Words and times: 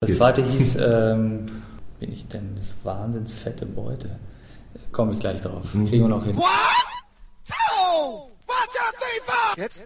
Das 0.00 0.14
zweite 0.14 0.44
hieß, 0.44 0.76
ähm, 0.80 1.46
bin 1.98 2.12
ich 2.12 2.28
denn 2.28 2.54
das 2.54 2.76
wahnsinns 2.84 3.34
fette 3.34 3.66
Beute? 3.66 4.20
Komme 4.92 5.14
ich 5.14 5.18
gleich 5.18 5.40
drauf. 5.40 5.64
Kriegen 5.72 6.04
wir 6.04 6.08
noch 6.08 6.24
hin. 6.24 6.36
One, 6.36 6.44
two, 7.44 7.54
one, 8.46 8.68
two, 8.72 8.92
three, 8.96 9.20
four. 9.26 9.56
Jetzt. 9.56 9.82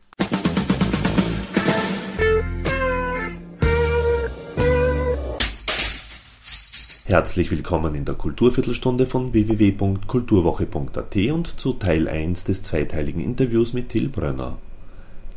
Herzlich 7.06 7.51
willkommen 7.51 7.94
in 7.94 8.04
der 8.04 8.15
Kulturviertelstunde 8.15 9.06
von 9.06 9.33
www.kulturwoche.at 9.33 11.17
und 11.33 11.58
zu 11.58 11.72
Teil 11.72 12.06
1 12.06 12.44
des 12.44 12.63
zweiteiligen 12.63 13.22
Interviews 13.22 13.72
mit 13.72 13.88
Till 13.88 14.10
Brönner. 14.10 14.58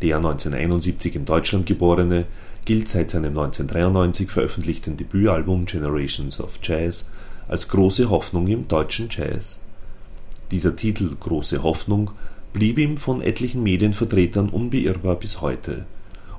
Der 0.02 0.18
1971 0.18 1.16
in 1.16 1.23
Deutschland 1.23 1.66
geborene 1.66 2.26
gilt 2.66 2.89
seit 2.89 3.11
seinem 3.11 3.38
1993 3.38 4.29
veröffentlichten 4.29 4.97
Debütalbum 4.97 5.65
Generations 5.65 6.41
of 6.41 6.59
Jazz 6.64 7.11
als 7.47 7.68
große 7.68 8.10
Hoffnung 8.10 8.47
im 8.47 8.68
deutschen 8.68 9.07
Jazz. 9.11 9.61
Dieser 10.50 10.75
Titel 10.75 11.15
Große 11.20 11.61
Hoffnung 11.61 12.11
blieb 12.54 12.79
ihm 12.79 12.97
von 12.97 13.21
etlichen 13.21 13.61
Medienvertretern 13.61 14.50
unbeirrbar 14.50 15.15
bis 15.15 15.42
heute, 15.42 15.86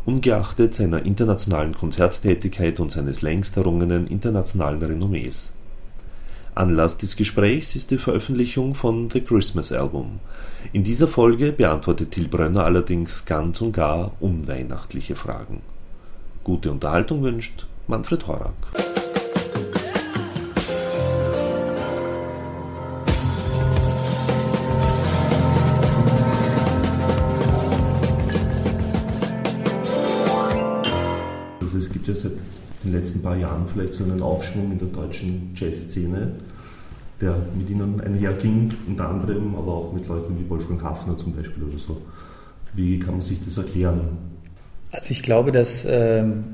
ungeachtet 0.04 0.74
seiner 0.74 1.06
internationalen 1.06 1.74
Konzerttätigkeit 1.74 2.80
und 2.80 2.90
seines 2.90 3.22
längst 3.22 3.56
errungenen 3.56 4.08
internationalen 4.08 4.82
Renommees. 4.82 5.52
Anlass 6.56 6.96
des 6.96 7.16
Gesprächs 7.16 7.76
ist 7.76 7.90
die 7.90 7.98
Veröffentlichung 7.98 8.74
von 8.74 9.10
The 9.10 9.20
Christmas 9.20 9.72
Album. 9.72 10.20
In 10.72 10.84
dieser 10.84 11.06
Folge 11.06 11.52
beantwortet 11.52 12.12
Till 12.12 12.28
Brönner 12.28 12.64
allerdings 12.64 13.26
ganz 13.26 13.60
und 13.60 13.72
gar 13.72 14.12
unweihnachtliche 14.20 15.16
Fragen. 15.16 15.60
Gute 16.46 16.70
Unterhaltung 16.70 17.24
wünscht 17.24 17.66
Manfred 17.88 18.28
Horak. 18.28 18.54
Also 31.60 31.78
es 31.78 31.90
gibt 31.90 32.06
ja 32.06 32.14
seit 32.14 32.30
den 32.84 32.92
letzten 32.92 33.22
paar 33.22 33.36
Jahren 33.36 33.66
vielleicht 33.66 33.94
so 33.94 34.04
einen 34.04 34.22
Aufschwung 34.22 34.70
in 34.70 34.78
der 34.78 34.86
deutschen 34.86 35.50
Jazzszene, 35.56 36.36
der 37.20 37.38
mit 37.58 37.68
ihnen 37.70 38.00
einherging, 38.00 38.72
unter 38.86 39.08
anderem 39.08 39.56
aber 39.56 39.72
auch 39.72 39.92
mit 39.92 40.06
Leuten 40.06 40.38
wie 40.38 40.48
Wolfgang 40.48 40.80
Hafner 40.80 41.16
zum 41.16 41.34
Beispiel 41.34 41.64
oder 41.64 41.78
so. 41.80 42.00
Wie 42.72 43.00
kann 43.00 43.14
man 43.14 43.22
sich 43.22 43.44
das 43.44 43.56
erklären? 43.56 44.35
Also 44.96 45.10
ich 45.10 45.22
glaube, 45.22 45.52
dass 45.52 45.84
ähm, 45.84 46.44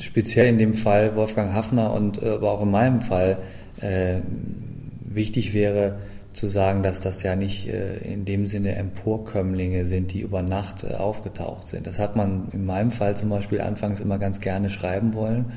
speziell 0.00 0.46
in 0.46 0.56
dem 0.56 0.72
Fall 0.72 1.14
Wolfgang 1.14 1.52
Hafner 1.52 1.92
und 1.92 2.22
äh, 2.22 2.30
aber 2.30 2.50
auch 2.52 2.62
in 2.62 2.70
meinem 2.70 3.02
Fall 3.02 3.36
äh, 3.82 4.20
wichtig 5.04 5.52
wäre 5.52 5.98
zu 6.32 6.46
sagen, 6.46 6.82
dass 6.82 7.02
das 7.02 7.22
ja 7.22 7.36
nicht 7.36 7.68
äh, 7.68 7.98
in 7.98 8.24
dem 8.24 8.46
Sinne 8.46 8.76
Emporkömmlinge 8.76 9.84
sind, 9.84 10.14
die 10.14 10.20
über 10.20 10.40
Nacht 10.40 10.84
äh, 10.84 10.94
aufgetaucht 10.94 11.68
sind. 11.68 11.86
Das 11.86 11.98
hat 11.98 12.16
man 12.16 12.48
in 12.52 12.64
meinem 12.64 12.92
Fall 12.92 13.14
zum 13.14 13.28
Beispiel 13.28 13.60
anfangs 13.60 14.00
immer 14.00 14.18
ganz 14.18 14.40
gerne 14.40 14.70
schreiben 14.70 15.12
wollen. 15.12 15.52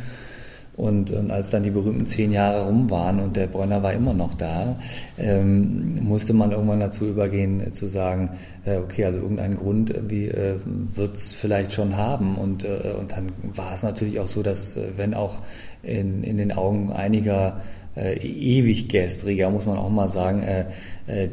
Und, 0.80 1.12
und 1.12 1.30
als 1.30 1.50
dann 1.50 1.64
die 1.64 1.72
berühmten 1.72 2.06
zehn 2.06 2.32
Jahre 2.32 2.66
rum 2.66 2.90
waren 2.90 3.20
und 3.20 3.36
der 3.36 3.48
Bräuner 3.48 3.84
war 3.84 3.92
immer 3.92 4.14
noch 4.14 4.34
da, 4.34 4.78
ähm, 5.18 6.06
musste 6.06 6.34
man 6.34 6.54
irgendwann 6.54 6.80
dazu 6.80 7.06
übergehen 7.06 7.60
äh, 7.60 7.74
zu 7.74 7.86
sagen, 7.86 8.30
äh, 8.64 8.78
okay, 8.78 9.04
also 9.04 9.20
irgendeinen 9.20 9.58
Grund 9.58 9.90
irgendwie 9.90 10.30
äh, 10.30 10.56
wird 10.94 11.18
es 11.18 11.34
vielleicht 11.34 11.74
schon 11.74 11.98
haben. 11.98 12.38
Und, 12.38 12.64
äh, 12.64 12.94
und 12.98 13.12
dann 13.12 13.28
war 13.54 13.74
es 13.74 13.84
natürlich 13.84 14.22
auch 14.22 14.30
so, 14.30 14.42
dass 14.42 14.78
äh, 14.78 14.88
wenn 14.96 15.14
auch 15.14 15.42
in, 15.84 16.24
in 16.24 16.38
den 16.38 16.54
Augen 16.54 16.94
einiger 16.94 17.60
äh, 17.98 18.16
ewig 18.18 18.88
gestriger, 18.88 19.50
muss 19.50 19.66
man 19.66 19.78
auch 19.78 19.90
mal 19.90 20.08
sagen, 20.08 20.44
äh, 20.44 20.66
äh, 21.08 21.28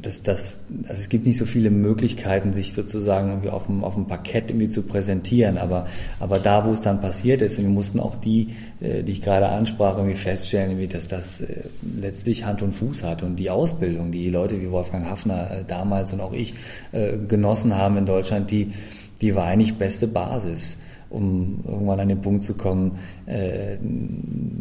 das, 0.00 0.22
das, 0.22 0.60
also 0.88 1.00
es 1.00 1.08
gibt 1.08 1.26
nicht 1.26 1.38
so 1.38 1.44
viele 1.44 1.70
Möglichkeiten, 1.70 2.52
sich 2.52 2.72
sozusagen 2.72 3.28
irgendwie 3.28 3.50
auf 3.50 3.66
dem, 3.66 3.84
auf 3.84 3.94
dem 3.94 4.06
Parkett 4.06 4.50
irgendwie 4.50 4.68
zu 4.68 4.82
präsentieren, 4.82 5.58
aber, 5.58 5.86
aber 6.18 6.38
da, 6.38 6.64
wo 6.66 6.72
es 6.72 6.80
dann 6.80 7.00
passiert 7.00 7.42
ist, 7.42 7.58
wir 7.58 7.68
mussten 7.68 8.00
auch 8.00 8.16
die, 8.16 8.54
äh, 8.80 9.02
die 9.02 9.12
ich 9.12 9.22
gerade 9.22 9.48
ansprach, 9.48 9.96
irgendwie 9.96 10.16
feststellen, 10.16 10.70
irgendwie, 10.70 10.88
dass 10.88 11.08
das 11.08 11.40
äh, 11.40 11.64
letztlich 12.00 12.44
Hand 12.44 12.62
und 12.62 12.72
Fuß 12.72 13.02
hat 13.02 13.22
und 13.22 13.36
die 13.36 13.50
Ausbildung, 13.50 14.12
die 14.12 14.30
Leute 14.30 14.60
wie 14.60 14.70
Wolfgang 14.70 15.06
Hafner 15.08 15.50
äh, 15.50 15.64
damals 15.66 16.12
und 16.12 16.20
auch 16.20 16.32
ich 16.32 16.54
äh, 16.92 17.16
genossen 17.28 17.76
haben 17.76 17.96
in 17.96 18.06
Deutschland, 18.06 18.50
die, 18.50 18.72
die 19.20 19.34
war 19.34 19.44
eigentlich 19.44 19.74
beste 19.74 20.06
Basis 20.06 20.78
um 21.12 21.60
irgendwann 21.66 22.00
an 22.00 22.08
den 22.08 22.22
Punkt 22.22 22.44
zu 22.44 22.56
kommen, 22.56 22.98
äh, 23.26 23.76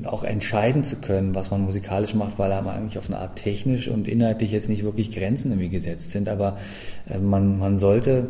auch 0.05 0.23
entscheiden 0.23 0.83
zu 0.83 0.97
können, 0.97 1.33
was 1.33 1.51
man 1.51 1.61
musikalisch 1.61 2.13
macht, 2.13 2.37
weil 2.37 2.51
einem 2.51 2.67
eigentlich 2.67 2.97
auf 2.97 3.09
eine 3.09 3.19
Art 3.19 3.37
technisch 3.37 3.87
und 3.87 4.07
inhaltlich 4.07 4.51
jetzt 4.51 4.69
nicht 4.69 4.83
wirklich 4.83 5.11
Grenzen 5.11 5.51
irgendwie 5.51 5.69
gesetzt 5.69 6.11
sind. 6.11 6.29
Aber 6.29 6.57
äh, 7.09 7.17
man, 7.17 7.57
man 7.57 7.77
sollte 7.77 8.27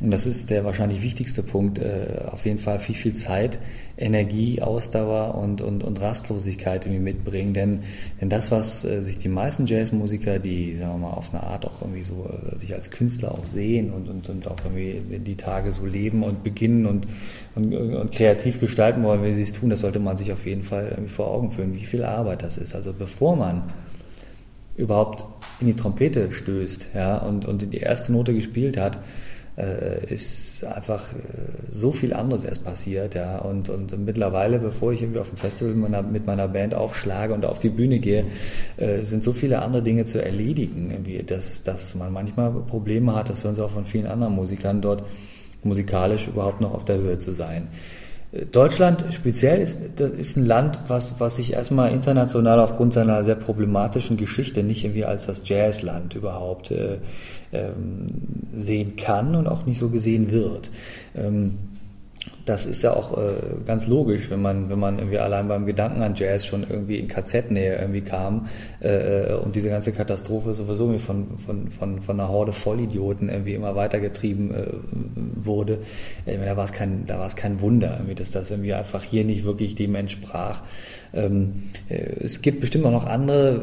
und 0.00 0.10
das 0.10 0.26
ist 0.26 0.48
der 0.48 0.64
wahrscheinlich 0.64 1.02
wichtigste 1.02 1.42
Punkt, 1.42 1.78
äh, 1.78 2.22
auf 2.30 2.46
jeden 2.46 2.58
Fall 2.58 2.78
viel, 2.78 2.94
viel 2.94 3.12
Zeit, 3.12 3.58
Energie, 3.98 4.62
Ausdauer 4.62 5.34
und, 5.34 5.60
und, 5.60 5.84
und 5.84 6.00
Rastlosigkeit 6.00 6.86
irgendwie 6.86 7.02
mitbringen. 7.02 7.52
Denn, 7.52 7.80
denn 8.18 8.30
das, 8.30 8.50
was 8.50 8.82
äh, 8.86 9.02
sich 9.02 9.18
die 9.18 9.28
meisten 9.28 9.66
Jazzmusiker, 9.66 10.38
die, 10.38 10.74
sagen 10.74 10.92
wir 10.94 11.08
mal, 11.08 11.14
auf 11.14 11.34
eine 11.34 11.42
Art 11.42 11.66
auch 11.66 11.82
irgendwie 11.82 12.02
so 12.02 12.30
äh, 12.30 12.56
sich 12.56 12.74
als 12.74 12.90
Künstler 12.90 13.32
auch 13.32 13.44
sehen 13.44 13.92
und, 13.92 14.08
und, 14.08 14.26
und 14.30 14.48
auch 14.48 14.56
irgendwie 14.64 15.18
die 15.18 15.36
Tage 15.36 15.70
so 15.70 15.84
leben 15.84 16.22
und 16.22 16.42
beginnen 16.42 16.86
und, 16.86 17.06
und, 17.54 17.74
und 17.74 18.10
kreativ 18.10 18.58
gestalten 18.58 19.02
wollen, 19.02 19.22
wie 19.22 19.34
sie 19.34 19.42
es 19.42 19.52
tun, 19.52 19.68
das 19.68 19.80
sollte 19.80 19.98
man 19.98 20.16
sich 20.16 20.32
auf 20.32 20.46
jeden 20.46 20.62
Fall 20.62 20.88
irgendwie 20.90 21.10
vor 21.10 21.28
Augen 21.28 21.50
führen, 21.50 21.74
wie 21.74 21.84
viel 21.84 22.04
Arbeit 22.04 22.42
das 22.42 22.56
ist. 22.56 22.74
Also 22.74 22.94
bevor 22.94 23.36
man 23.36 23.64
überhaupt 24.76 25.26
in 25.60 25.66
die 25.66 25.76
Trompete 25.76 26.32
stößt 26.32 26.88
ja, 26.94 27.18
und, 27.18 27.44
und 27.44 27.70
die 27.70 27.78
erste 27.78 28.12
Note 28.12 28.32
gespielt 28.32 28.78
hat, 28.78 28.98
ist 30.12 30.64
einfach 30.64 31.12
äh, 31.12 31.16
so 31.68 31.92
viel 31.92 32.12
anderes 32.12 32.44
erst 32.44 32.64
passiert, 32.64 33.14
ja. 33.14 33.38
Und, 33.38 33.68
und 33.68 33.96
mittlerweile, 34.04 34.58
bevor 34.58 34.92
ich 34.92 35.02
irgendwie 35.02 35.20
auf 35.20 35.28
dem 35.28 35.38
Festival 35.38 35.74
mit 35.74 35.90
meiner, 35.90 36.02
mit 36.02 36.26
meiner 36.26 36.48
Band 36.48 36.74
aufschlage 36.74 37.34
und 37.34 37.44
auf 37.44 37.58
die 37.58 37.68
Bühne 37.68 37.98
gehe, 37.98 38.26
äh, 38.76 39.02
sind 39.02 39.24
so 39.24 39.32
viele 39.32 39.62
andere 39.62 39.82
Dinge 39.82 40.06
zu 40.06 40.22
erledigen, 40.22 40.90
irgendwie, 40.90 41.22
dass, 41.22 41.62
dass 41.62 41.94
man 41.94 42.12
manchmal 42.12 42.50
Probleme 42.50 43.14
hat, 43.14 43.28
das 43.28 43.44
hören 43.44 43.54
Sie 43.54 43.64
auch 43.64 43.70
von 43.70 43.84
vielen 43.84 44.06
anderen 44.06 44.34
Musikern 44.34 44.80
dort, 44.80 45.04
musikalisch 45.62 46.28
überhaupt 46.28 46.60
noch 46.60 46.72
auf 46.72 46.84
der 46.84 46.98
Höhe 46.98 47.18
zu 47.18 47.32
sein. 47.32 47.68
Deutschland 48.32 49.06
speziell 49.10 49.60
ist, 49.60 49.80
das 49.96 50.12
ist 50.12 50.36
ein 50.36 50.46
Land, 50.46 50.78
was, 50.86 51.18
was 51.18 51.36
sich 51.36 51.52
erstmal 51.52 51.92
international 51.92 52.60
aufgrund 52.60 52.92
seiner 52.92 53.24
sehr 53.24 53.34
problematischen 53.34 54.16
Geschichte 54.16 54.62
nicht 54.62 54.84
irgendwie 54.84 55.04
als 55.04 55.26
das 55.26 55.42
Jazzland 55.44 56.14
überhaupt 56.14 56.70
äh, 56.70 56.98
ähm, 57.52 58.06
sehen 58.54 58.94
kann 58.94 59.34
und 59.34 59.48
auch 59.48 59.66
nicht 59.66 59.78
so 59.78 59.88
gesehen 59.88 60.30
wird. 60.30 60.70
Ähm, 61.16 61.58
das 62.50 62.66
ist 62.66 62.82
ja 62.82 62.94
auch 62.94 63.16
äh, 63.16 63.32
ganz 63.64 63.86
logisch, 63.86 64.28
wenn 64.28 64.42
man, 64.42 64.68
wenn 64.68 64.78
man 64.78 64.98
irgendwie 64.98 65.18
allein 65.18 65.46
beim 65.46 65.66
Gedanken 65.66 66.02
an 66.02 66.14
Jazz 66.16 66.44
schon 66.44 66.66
irgendwie 66.68 66.98
in 66.98 67.06
KZ-Nähe 67.06 67.78
irgendwie 67.78 68.00
kam 68.00 68.48
äh, 68.80 69.34
und 69.34 69.54
diese 69.54 69.68
ganze 69.68 69.92
Katastrophe 69.92 70.52
sowieso 70.52 70.98
von, 70.98 71.38
von, 71.38 71.70
von, 71.70 72.00
von 72.00 72.20
einer 72.20 72.28
Horde 72.28 72.52
Vollidioten 72.52 73.28
irgendwie 73.28 73.54
immer 73.54 73.76
weitergetrieben 73.76 74.52
äh, 74.52 74.66
wurde. 75.36 75.78
Äh, 76.26 76.38
da 76.44 76.56
war 76.56 76.64
es 76.64 76.72
kein, 76.72 77.06
da 77.06 77.20
war 77.20 77.28
es 77.28 77.36
kein 77.36 77.60
Wunder, 77.60 77.94
irgendwie, 77.98 78.16
dass 78.16 78.32
das 78.32 78.50
irgendwie 78.50 78.74
einfach 78.74 79.04
hier 79.04 79.24
nicht 79.24 79.44
wirklich 79.44 79.76
dem 79.76 79.94
entsprach. 79.94 80.62
Ähm, 81.12 81.64
äh, 81.88 82.24
es 82.24 82.42
gibt 82.42 82.60
bestimmt 82.60 82.84
auch 82.86 82.90
noch 82.90 83.06
andere, 83.06 83.62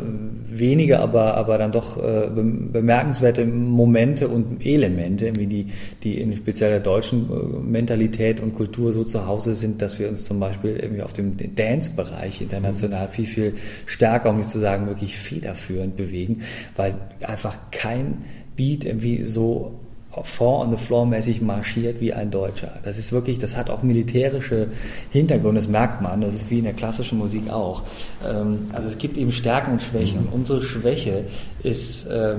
wenige, 0.50 1.00
aber, 1.00 1.36
aber 1.36 1.58
dann 1.58 1.72
doch 1.72 1.98
äh, 1.98 2.30
bemerkenswerte 2.30 3.46
Momente 3.46 4.28
und 4.28 4.66
Elemente, 4.66 5.26
irgendwie 5.26 5.48
die, 5.48 5.68
die 6.04 6.20
in 6.20 6.36
speziell 6.36 6.72
der 6.72 6.80
deutschen 6.80 7.30
äh, 7.30 7.60
Mentalität 7.60 8.42
und 8.42 8.56
Kultur 8.56 8.77
so 8.92 9.04
zu 9.04 9.26
Hause 9.26 9.54
sind, 9.54 9.82
dass 9.82 10.00
wir 10.00 10.08
uns 10.08 10.26
zum 10.26 10.40
Beispiel 10.40 10.78
irgendwie 10.78 11.02
auf 11.02 11.14
dem 11.14 11.36
Dance-Bereich 11.38 12.42
international 12.42 13.08
viel, 13.10 13.26
viel 13.26 13.54
stärker, 13.86 14.30
um 14.30 14.38
nicht 14.38 14.50
zu 14.50 14.60
sagen 14.60 14.88
wirklich 14.88 15.18
federführend 15.18 15.98
bewegen, 15.98 16.44
weil 16.76 16.96
einfach 17.22 17.58
kein 17.72 18.26
Beat 18.56 18.86
irgendwie 18.86 19.24
so 19.24 19.80
Four 20.24 20.62
on 20.62 20.72
the 20.72 20.78
Floor 20.78 21.06
mäßig 21.06 21.42
marschiert 21.42 22.02
wie 22.02 22.14
ein 22.14 22.32
Deutscher. 22.32 22.80
Das 22.84 22.98
ist 22.98 23.12
wirklich, 23.12 23.40
das 23.40 23.56
hat 23.56 23.70
auch 23.70 23.84
militärische 23.84 24.70
Hintergründe, 25.12 25.60
das 25.60 25.70
merkt 25.70 26.02
man, 26.02 26.22
das 26.22 26.34
ist 26.34 26.50
wie 26.50 26.58
in 26.60 26.64
der 26.64 26.74
klassischen 26.74 27.18
Musik 27.18 27.50
auch. 27.50 27.84
Ähm, 28.28 28.68
also 28.74 28.88
es 28.88 28.98
gibt 28.98 29.18
eben 29.18 29.32
Stärken 29.32 29.74
und 29.74 29.82
Schwächen. 29.82 30.22
Und 30.22 30.34
unsere 30.34 30.64
Schwäche 30.64 31.26
ist, 31.64 32.06
äh, 32.08 32.38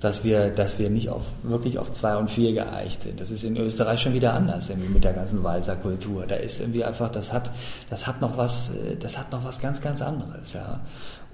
dass 0.00 0.24
wir, 0.24 0.50
dass 0.50 0.78
wir 0.78 0.90
nicht 0.90 1.08
auf, 1.08 1.24
wirklich 1.42 1.78
auf 1.78 1.90
zwei 1.90 2.16
und 2.16 2.30
vier 2.30 2.52
geeicht 2.52 3.02
sind. 3.02 3.20
Das 3.20 3.30
ist 3.30 3.44
in 3.44 3.56
Österreich 3.56 4.00
schon 4.00 4.12
wieder 4.12 4.34
anders, 4.34 4.68
irgendwie 4.68 4.92
mit 4.92 5.04
der 5.04 5.14
ganzen 5.14 5.42
Walzerkultur. 5.42 6.26
Da 6.26 6.36
ist 6.36 6.60
irgendwie 6.60 6.84
einfach, 6.84 7.10
das 7.10 7.32
hat, 7.32 7.50
das 7.88 8.06
hat 8.06 8.20
noch 8.20 8.36
was, 8.36 8.74
äh, 8.76 8.96
das 8.96 9.18
hat 9.18 9.32
noch 9.32 9.44
was 9.44 9.60
ganz, 9.60 9.80
ganz 9.80 10.02
anderes, 10.02 10.52
ja. 10.52 10.80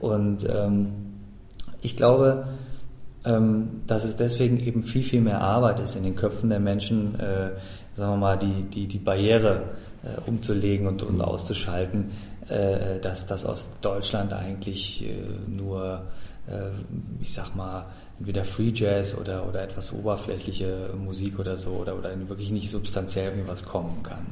Und 0.00 0.48
ähm, 0.48 0.92
ich 1.80 1.96
glaube, 1.96 2.46
ähm, 3.24 3.82
dass 3.86 4.04
es 4.04 4.16
deswegen 4.16 4.58
eben 4.58 4.82
viel, 4.84 5.02
viel 5.02 5.20
mehr 5.20 5.40
Arbeit 5.40 5.80
ist 5.80 5.96
in 5.96 6.04
den 6.04 6.16
Köpfen 6.16 6.50
der 6.50 6.60
Menschen, 6.60 7.18
äh, 7.18 7.50
sagen 7.94 8.12
wir 8.12 8.16
mal, 8.16 8.38
die, 8.38 8.62
die, 8.62 8.86
die 8.86 8.98
Barriere 8.98 9.62
äh, 10.02 10.28
umzulegen 10.28 10.86
und, 10.86 11.02
und 11.02 11.20
auszuschalten, 11.20 12.10
äh, 12.48 12.98
dass 13.00 13.26
das 13.26 13.44
aus 13.44 13.68
Deutschland 13.80 14.32
eigentlich 14.32 15.04
äh, 15.04 15.14
nur, 15.48 16.02
äh, 16.48 16.70
ich 17.20 17.32
sag 17.32 17.54
mal, 17.54 17.86
entweder 18.22 18.44
Free 18.44 18.70
Jazz 18.72 19.18
oder, 19.18 19.48
oder 19.48 19.62
etwas 19.62 19.92
oberflächliche 19.92 20.90
Musik 20.96 21.40
oder 21.40 21.56
so 21.56 21.70
oder, 21.70 21.98
oder 21.98 22.10
wirklich 22.28 22.52
nicht 22.52 22.70
substanziell 22.70 23.30
irgendwie 23.30 23.48
was 23.48 23.64
kommen 23.64 24.04
kann. 24.04 24.24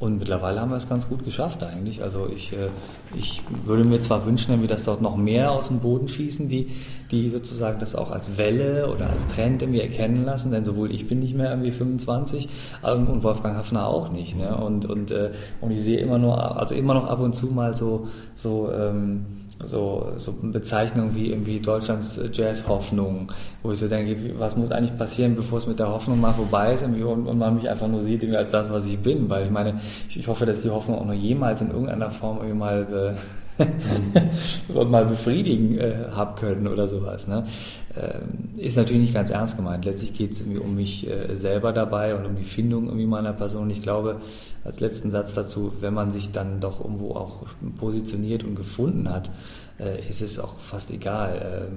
Und 0.00 0.18
mittlerweile 0.18 0.60
haben 0.60 0.70
wir 0.70 0.76
es 0.76 0.88
ganz 0.88 1.08
gut 1.08 1.24
geschafft 1.24 1.62
eigentlich. 1.62 2.02
Also 2.02 2.28
ich, 2.28 2.52
äh, 2.52 2.70
ich 3.16 3.40
würde 3.64 3.84
mir 3.84 4.00
zwar 4.00 4.26
wünschen, 4.26 4.52
wenn 4.52 4.60
wir 4.60 4.68
das 4.68 4.82
dort 4.82 5.00
noch 5.00 5.16
mehr 5.16 5.52
aus 5.52 5.68
dem 5.68 5.78
Boden 5.78 6.08
schießen, 6.08 6.48
die, 6.48 6.72
die 7.12 7.30
sozusagen 7.30 7.78
das 7.78 7.94
auch 7.94 8.10
als 8.10 8.36
Welle 8.36 8.90
oder 8.90 9.08
als 9.10 9.28
Trend 9.28 9.62
irgendwie 9.62 9.80
erkennen 9.80 10.24
lassen, 10.24 10.50
denn 10.50 10.64
sowohl 10.64 10.92
ich 10.92 11.06
bin 11.06 11.20
nicht 11.20 11.36
mehr 11.36 11.50
irgendwie 11.50 11.70
25 11.70 12.48
ähm, 12.84 13.06
und 13.06 13.22
Wolfgang 13.22 13.56
Hafner 13.56 13.86
auch 13.86 14.10
nicht. 14.10 14.36
Ne? 14.36 14.56
Und, 14.56 14.86
und, 14.86 15.12
äh, 15.12 15.30
und 15.60 15.70
ich 15.70 15.82
sehe 15.82 16.00
immer 16.00 16.18
nur, 16.18 16.58
also 16.58 16.74
immer 16.74 16.94
noch 16.94 17.06
ab 17.06 17.20
und 17.20 17.36
zu 17.36 17.46
mal 17.46 17.76
so, 17.76 18.08
so 18.34 18.72
ähm, 18.72 19.43
so, 19.62 20.12
so 20.16 20.34
Bezeichnungen 20.42 21.14
wie 21.14 21.30
irgendwie 21.30 21.60
Deutschlands 21.60 22.20
Jazz-Hoffnung, 22.32 23.32
wo 23.62 23.72
ich 23.72 23.78
so 23.78 23.88
denke, 23.88 24.38
was 24.38 24.56
muss 24.56 24.70
eigentlich 24.70 24.96
passieren, 24.96 25.36
bevor 25.36 25.58
es 25.58 25.66
mit 25.66 25.78
der 25.78 25.88
Hoffnung 25.88 26.20
mal 26.20 26.32
vorbei 26.32 26.74
ist 26.74 26.82
und, 26.82 27.00
und 27.02 27.38
man 27.38 27.54
mich 27.54 27.68
einfach 27.68 27.88
nur 27.88 28.02
sieht 28.02 28.22
irgendwie 28.22 28.38
als 28.38 28.50
das, 28.50 28.70
was 28.70 28.86
ich 28.86 28.98
bin, 28.98 29.28
weil 29.30 29.44
ich 29.44 29.50
meine, 29.50 29.80
ich, 30.08 30.18
ich 30.18 30.28
hoffe, 30.28 30.46
dass 30.46 30.62
die 30.62 30.70
Hoffnung 30.70 30.98
auch 30.98 31.06
noch 31.06 31.14
jemals 31.14 31.60
in 31.60 31.70
irgendeiner 31.70 32.10
Form 32.10 32.38
irgendwie 32.38 32.58
mal 32.58 33.14
äh, 33.16 33.20
mal 34.88 35.06
befriedigen 35.06 35.78
äh, 35.78 36.08
haben 36.12 36.36
können 36.36 36.66
oder 36.66 36.88
sowas. 36.88 37.26
Ne? 37.26 37.46
Ähm, 37.96 38.50
ist 38.56 38.76
natürlich 38.76 39.02
nicht 39.02 39.14
ganz 39.14 39.30
ernst 39.30 39.56
gemeint. 39.56 39.84
Letztlich 39.84 40.14
geht 40.14 40.32
es 40.32 40.40
irgendwie 40.40 40.58
um 40.58 40.74
mich 40.74 41.08
äh, 41.08 41.34
selber 41.36 41.72
dabei 41.72 42.16
und 42.16 42.26
um 42.26 42.36
die 42.36 42.44
Findung 42.44 42.86
irgendwie 42.86 43.06
meiner 43.06 43.32
Person. 43.32 43.70
Ich 43.70 43.82
glaube, 43.82 44.20
als 44.64 44.80
letzten 44.80 45.10
Satz 45.10 45.34
dazu, 45.34 45.72
wenn 45.80 45.94
man 45.94 46.10
sich 46.10 46.32
dann 46.32 46.60
doch 46.60 46.80
irgendwo 46.80 47.12
auch 47.14 47.46
positioniert 47.78 48.44
und 48.44 48.56
gefunden 48.56 49.08
hat, 49.08 49.30
äh, 49.78 50.08
ist 50.08 50.22
es 50.22 50.38
auch 50.38 50.58
fast 50.58 50.90
egal, 50.90 51.70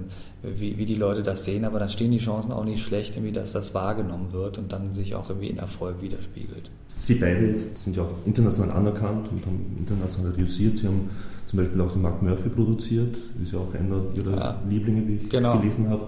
äh, 0.43 0.49
wie, 0.59 0.77
wie, 0.77 0.85
die 0.85 0.95
Leute 0.95 1.23
das 1.23 1.45
sehen, 1.45 1.65
aber 1.65 1.79
dann 1.79 1.89
stehen 1.89 2.11
die 2.11 2.19
Chancen 2.19 2.51
auch 2.51 2.63
nicht 2.63 2.83
schlecht, 2.83 3.15
irgendwie, 3.15 3.33
dass 3.33 3.51
das 3.51 3.73
wahrgenommen 3.73 4.31
wird 4.31 4.57
und 4.57 4.71
dann 4.71 4.93
sich 4.93 5.15
auch 5.15 5.29
irgendwie 5.29 5.47
in 5.47 5.57
Erfolg 5.57 6.01
widerspiegelt. 6.01 6.69
Sie 6.87 7.15
beide 7.15 7.57
sind 7.57 7.95
ja 7.95 8.03
auch 8.03 8.13
international 8.25 8.75
anerkannt 8.75 9.29
und 9.31 9.45
haben 9.45 9.75
international 9.79 10.31
reüssiert. 10.31 10.77
Sie 10.77 10.87
haben 10.87 11.09
zum 11.47 11.57
Beispiel 11.57 11.81
auch 11.81 11.91
den 11.91 12.01
Mark 12.01 12.21
Murphy 12.21 12.49
produziert, 12.49 13.17
ist 13.41 13.53
ja 13.53 13.59
auch 13.59 13.73
einer 13.73 14.01
Ihrer 14.13 14.37
ja. 14.37 14.61
Lieblinge, 14.69 15.07
wie 15.07 15.15
ich 15.15 15.29
genau. 15.29 15.57
gelesen 15.57 15.89
habe. 15.89 16.07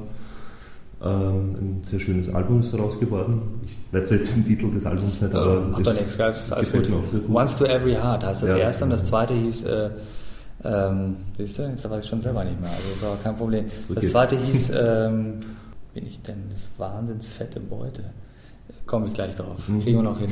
Ähm, 1.01 1.50
ein 1.51 1.81
sehr 1.83 2.00
schönes 2.00 2.27
Album 2.33 2.59
ist 2.59 2.74
daraus 2.74 3.00
geworden. 3.00 3.62
Ich 3.63 3.77
weiß 3.91 4.09
jetzt 4.09 4.36
den 4.36 4.45
Titel 4.45 4.69
des 4.69 4.86
Albums 4.86 5.21
nicht, 5.21 5.33
aber. 5.33 5.62
Macht 5.62 5.88
doch 5.88 5.94
nichts, 5.94 6.19
alles, 6.19 6.51
alles 6.51 6.71
gut. 6.71 6.89
gut. 6.89 7.30
Once 7.30 7.57
to 7.57 7.65
Every 7.65 7.94
Heart 7.94 8.25
heißt 8.25 8.44
das 8.44 8.50
ja, 8.50 8.57
erste 8.57 8.83
und 8.83 8.89
das 8.91 9.06
zweite 9.06 9.33
hieß. 9.33 9.63
Äh, 9.63 9.89
ähm, 10.62 11.15
siehst 11.38 11.57
du, 11.57 11.63
jetzt 11.63 11.89
weiß 11.89 12.03
ich 12.03 12.09
schon 12.09 12.21
selber 12.21 12.44
nicht 12.44 12.59
mehr, 12.59 12.69
also 12.69 12.89
ist 12.91 13.03
auch 13.06 13.24
kein 13.24 13.36
Problem. 13.38 13.68
So 13.81 13.94
das 13.94 14.09
zweite 14.09 14.38
hieß, 14.38 14.71
ähm, 14.75 15.39
bin 15.94 16.06
ich 16.06 16.21
denn, 16.21 16.50
das 16.51 16.68
Wahnsinns 16.77 17.30
fette 17.30 17.62
Beute. 17.62 18.03
Komme 18.89 19.06
ich 19.06 19.13
gleich 19.13 19.36
drauf. 19.36 19.68
Mhm. 19.68 19.83
Kriegen 19.83 19.97
wir 19.97 20.03
noch 20.03 20.18
hin. 20.18 20.31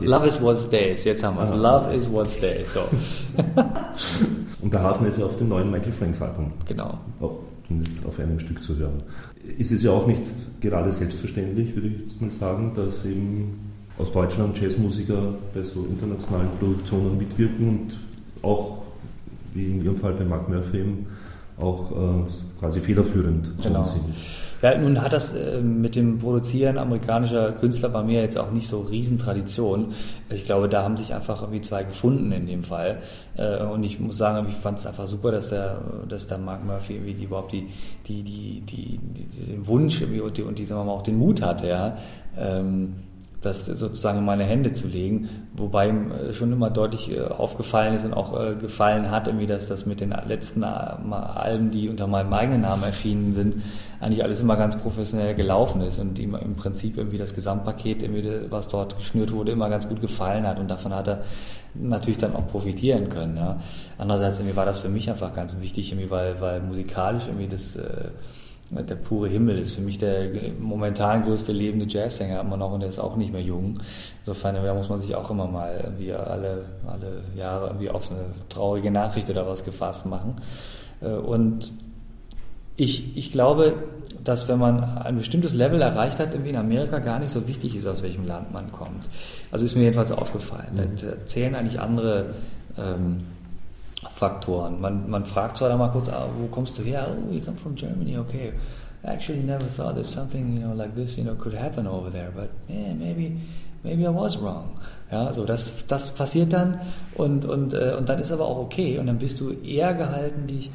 Love 0.00 0.26
is 0.26 0.42
what 0.42 0.58
stays, 0.58 1.04
jetzt 1.04 1.24
haben 1.24 1.38
wir 1.38 1.44
es. 1.44 1.52
Ah. 1.52 1.54
Love 1.54 1.94
is 1.94 2.12
what 2.12 2.28
stays. 2.28 2.74
So. 2.74 2.80
und 4.60 4.74
der 4.74 4.82
Hafen 4.82 5.06
ist 5.06 5.18
ja 5.18 5.24
auf 5.24 5.36
dem 5.36 5.48
neuen 5.48 5.70
Michael 5.70 5.92
Franks 5.92 6.20
Album. 6.20 6.52
Genau. 6.68 6.98
Auch 7.18 7.38
zumindest 7.66 8.04
auf 8.04 8.18
einem 8.20 8.38
Stück 8.38 8.62
zu 8.62 8.76
hören. 8.76 8.98
Ist 9.56 9.72
es 9.72 9.82
ja 9.82 9.90
auch 9.90 10.06
nicht 10.06 10.20
gerade 10.60 10.92
selbstverständlich, 10.92 11.74
würde 11.74 11.88
ich 11.88 12.00
jetzt 12.00 12.20
mal 12.20 12.30
sagen, 12.30 12.72
dass 12.76 13.06
eben 13.06 13.58
aus 13.96 14.12
Deutschland 14.12 14.60
Jazzmusiker 14.60 15.32
bei 15.54 15.62
so 15.62 15.86
internationalen 15.86 16.50
Produktionen 16.58 17.16
mitwirken 17.16 17.68
und 17.70 17.98
auch, 18.42 18.82
wie 19.54 19.64
in 19.64 19.82
Ihrem 19.82 19.96
Fall 19.96 20.12
bei 20.12 20.26
Mark 20.26 20.46
Murphy, 20.50 20.84
auch 21.58 21.90
äh, 21.90 22.58
quasi 22.58 22.80
federführend 22.80 23.50
genau. 23.62 23.82
sind. 23.82 24.02
Ja, 24.62 24.76
nun 24.76 25.02
hat 25.02 25.12
das 25.12 25.34
äh, 25.34 25.60
mit 25.60 25.96
dem 25.96 26.18
Produzieren 26.18 26.78
amerikanischer 26.78 27.52
Künstler 27.52 27.90
bei 27.90 28.02
mir 28.02 28.22
jetzt 28.22 28.38
auch 28.38 28.50
nicht 28.50 28.68
so 28.68 28.80
Riesentradition. 28.80 29.92
Ich 30.30 30.46
glaube, 30.46 30.68
da 30.68 30.82
haben 30.82 30.96
sich 30.96 31.14
einfach 31.14 31.42
irgendwie 31.42 31.60
zwei 31.60 31.84
gefunden 31.84 32.32
in 32.32 32.46
dem 32.46 32.62
Fall. 32.62 32.98
Äh, 33.36 33.62
und 33.64 33.84
ich 33.84 34.00
muss 34.00 34.16
sagen, 34.16 34.46
ich 34.48 34.56
fand 34.56 34.78
es 34.78 34.86
einfach 34.86 35.06
super, 35.06 35.30
dass 35.30 35.50
der, 35.50 35.78
dass 36.08 36.26
der 36.26 36.38
Mark 36.38 36.64
Murphy 36.64 36.94
irgendwie 36.94 37.14
die, 37.14 37.24
überhaupt 37.24 37.52
die, 37.52 37.68
die, 38.06 38.22
die, 38.22 38.62
die, 38.62 38.98
die 38.98 39.44
den 39.44 39.66
Wunsch 39.66 40.00
irgendwie 40.00 40.20
und, 40.20 40.36
die, 40.36 40.42
und 40.42 40.58
die, 40.58 40.64
sagen 40.64 40.80
wir 40.80 40.84
mal, 40.86 40.92
auch 40.92 41.02
den 41.02 41.18
Mut 41.18 41.42
hatte, 41.42 41.68
ja. 41.68 41.98
Ähm, 42.38 42.94
das 43.46 43.66
sozusagen 43.66 44.18
in 44.18 44.24
meine 44.24 44.44
Hände 44.44 44.72
zu 44.72 44.88
legen, 44.88 45.28
wobei 45.54 45.88
ihm 45.88 46.10
äh, 46.10 46.32
schon 46.34 46.52
immer 46.52 46.68
deutlich 46.68 47.10
äh, 47.10 47.20
aufgefallen 47.22 47.94
ist 47.94 48.04
und 48.04 48.12
auch 48.12 48.38
äh, 48.38 48.54
gefallen 48.56 49.10
hat, 49.10 49.26
irgendwie, 49.26 49.46
dass 49.46 49.66
das 49.66 49.86
mit 49.86 50.00
den 50.00 50.14
letzten 50.26 50.64
Alben, 50.64 51.70
die 51.70 51.88
unter 51.88 52.06
meinem 52.06 52.32
eigenen 52.32 52.62
Namen 52.62 52.82
erschienen 52.82 53.32
sind, 53.32 53.62
eigentlich 54.00 54.22
alles 54.22 54.40
immer 54.40 54.56
ganz 54.56 54.76
professionell 54.76 55.34
gelaufen 55.34 55.80
ist 55.80 55.98
und 55.98 56.18
ihm 56.18 56.34
im 56.34 56.56
Prinzip 56.56 56.98
irgendwie 56.98 57.18
das 57.18 57.34
Gesamtpaket, 57.34 58.02
irgendwie, 58.02 58.50
was 58.50 58.68
dort 58.68 58.96
geschnürt 58.98 59.32
wurde, 59.32 59.52
immer 59.52 59.70
ganz 59.70 59.88
gut 59.88 60.00
gefallen 60.00 60.46
hat 60.46 60.58
und 60.58 60.68
davon 60.68 60.94
hat 60.94 61.08
er 61.08 61.22
natürlich 61.74 62.18
dann 62.18 62.34
auch 62.34 62.48
profitieren 62.48 63.08
können. 63.08 63.36
Ja. 63.36 63.60
Andererseits 63.98 64.40
irgendwie 64.40 64.56
war 64.56 64.66
das 64.66 64.80
für 64.80 64.88
mich 64.88 65.08
einfach 65.08 65.34
ganz 65.34 65.60
wichtig, 65.60 65.92
irgendwie, 65.92 66.10
weil, 66.10 66.40
weil 66.40 66.60
musikalisch 66.60 67.26
irgendwie 67.26 67.48
das 67.48 67.78
der 68.70 68.96
pure 68.96 69.28
Himmel 69.28 69.58
ist 69.58 69.76
für 69.76 69.80
mich 69.80 69.98
der 69.98 70.26
momentan 70.58 71.22
größte 71.22 71.52
lebende 71.52 71.86
Jazzsänger 71.88 72.40
immer 72.40 72.56
noch 72.56 72.72
und 72.72 72.80
der 72.80 72.88
ist 72.88 72.98
auch 72.98 73.16
nicht 73.16 73.32
mehr 73.32 73.42
jung. 73.42 73.78
Insofern 74.20 74.56
da 74.56 74.74
muss 74.74 74.88
man 74.88 75.00
sich 75.00 75.14
auch 75.14 75.30
immer 75.30 75.46
mal 75.46 75.80
irgendwie 75.82 76.12
alle, 76.12 76.64
alle 76.86 77.22
Jahre 77.36 77.68
irgendwie 77.68 77.90
auf 77.90 78.10
eine 78.10 78.24
traurige 78.48 78.90
Nachricht 78.90 79.30
oder 79.30 79.46
was 79.46 79.64
gefasst 79.64 80.06
machen. 80.06 80.36
Äh, 81.00 81.10
und 81.10 81.72
ich, 82.76 83.16
ich 83.16 83.32
glaube, 83.32 83.84
dass 84.22 84.48
wenn 84.48 84.58
man 84.58 84.82
ein 84.82 85.16
bestimmtes 85.16 85.54
Level 85.54 85.80
erreicht 85.80 86.18
hat, 86.18 86.32
irgendwie 86.32 86.50
in 86.50 86.56
Amerika 86.56 86.98
gar 86.98 87.18
nicht 87.18 87.30
so 87.30 87.46
wichtig 87.48 87.76
ist, 87.76 87.86
aus 87.86 88.02
welchem 88.02 88.26
Land 88.26 88.52
man 88.52 88.72
kommt. 88.72 89.08
Also 89.50 89.64
ist 89.64 89.76
mir 89.76 89.84
jedenfalls 89.84 90.12
aufgefallen. 90.12 90.74
Mhm. 90.74 90.96
Da 91.00 91.24
zählen 91.24 91.54
eigentlich 91.54 91.80
andere 91.80 92.34
ähm, 92.76 93.20
Faktoren. 94.14 94.80
Man, 94.80 95.08
man 95.08 95.24
fragt 95.24 95.56
zwar 95.56 95.68
dann 95.68 95.78
mal 95.78 95.90
kurz, 95.90 96.08
ah, 96.08 96.28
wo 96.38 96.46
kommst 96.46 96.78
du 96.78 96.82
her? 96.82 97.08
Oh, 97.10 97.32
you 97.32 97.40
come 97.40 97.56
from 97.56 97.74
Germany, 97.74 98.18
okay. 98.18 98.52
Actually, 99.02 99.40
never 99.40 99.64
thought 99.64 99.94
that 99.94 100.06
something, 100.06 100.56
you 100.56 100.66
know, 100.66 100.74
like 100.74 100.94
this, 100.94 101.16
you 101.16 101.24
know, 101.24 101.34
could 101.34 101.54
happen 101.54 101.86
over 101.86 102.10
there, 102.10 102.30
but 102.34 102.50
yeah, 102.68 102.92
maybe, 102.94 103.40
maybe 103.84 104.04
I 104.04 104.10
was 104.10 104.36
wrong. 104.38 104.78
Ja, 105.12 105.32
so 105.32 105.44
das, 105.44 105.86
das 105.86 106.12
passiert 106.12 106.52
dann 106.52 106.80
und, 107.14 107.44
und, 107.44 107.74
äh, 107.74 107.94
und 107.96 108.08
dann 108.08 108.18
ist 108.18 108.32
aber 108.32 108.46
auch 108.46 108.58
okay 108.58 108.98
und 108.98 109.06
dann 109.06 109.18
bist 109.18 109.38
du 109.38 109.52
eher 109.52 109.94
gehalten, 109.94 110.48
dich 110.48 110.70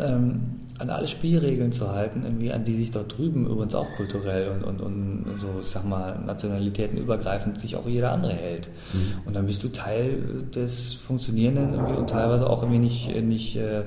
ähm, 0.00 0.40
an 0.80 0.88
alle 0.88 1.06
Spielregeln 1.06 1.72
zu 1.72 1.90
halten, 1.90 2.22
irgendwie 2.24 2.52
an 2.52 2.64
die 2.64 2.74
sich 2.74 2.90
dort 2.90 3.16
drüben 3.16 3.46
übrigens 3.46 3.74
auch 3.74 3.86
kulturell 3.96 4.48
und, 4.50 4.64
und, 4.64 4.80
und 4.80 5.38
so, 5.38 5.48
ich 5.60 5.66
sag 5.66 5.84
mal, 5.84 6.18
Nationalitäten 6.24 6.96
übergreifend 6.98 7.60
sich 7.60 7.76
auch 7.76 7.86
jeder 7.86 8.12
andere 8.12 8.32
hält. 8.32 8.68
Mhm. 8.94 9.20
Und 9.26 9.36
dann 9.36 9.46
bist 9.46 9.62
du 9.62 9.68
Teil 9.68 10.44
des 10.54 10.94
Funktionierenden 10.94 11.74
irgendwie 11.74 11.96
und 11.96 12.08
teilweise 12.08 12.48
auch 12.48 12.62
irgendwie 12.62 12.80
nicht, 12.80 13.14
nicht 13.22 13.56
äh, 13.56 13.82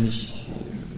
nicht, 0.00 0.32